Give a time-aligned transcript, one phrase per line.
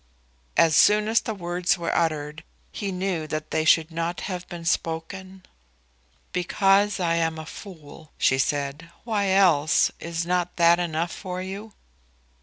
[0.57, 4.65] As soon as the words were uttered, he knew that they should not have been
[4.65, 5.43] spoken.
[6.31, 8.89] "Because I am a fool," she said.
[9.03, 9.91] "Why else?
[9.99, 11.73] Is not that enough for you?"